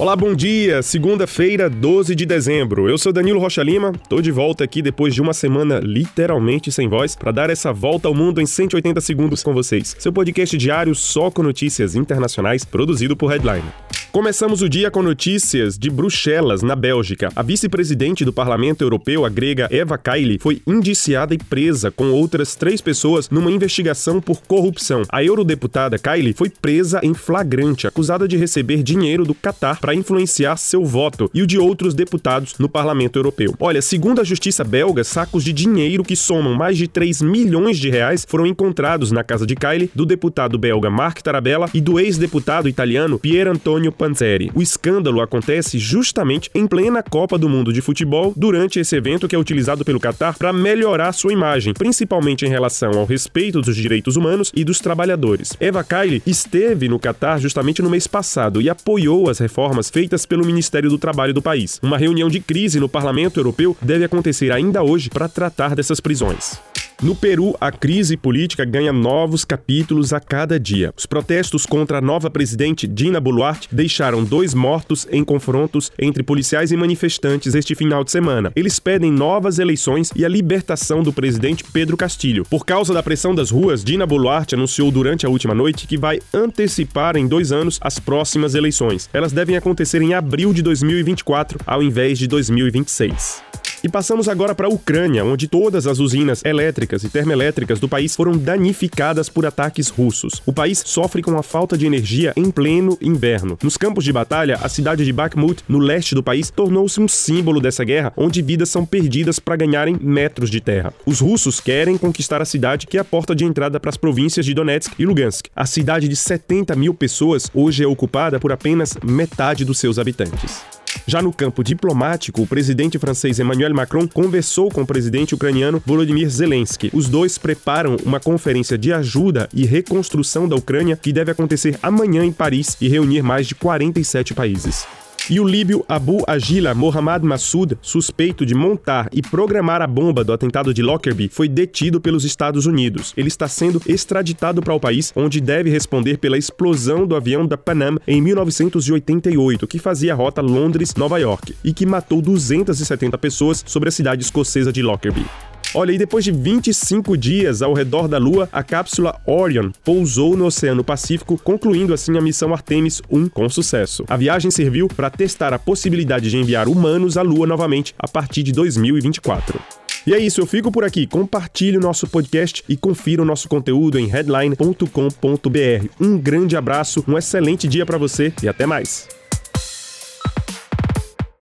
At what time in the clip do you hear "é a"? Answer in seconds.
112.98-113.04